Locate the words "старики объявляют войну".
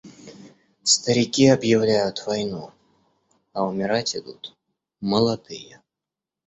0.81-2.71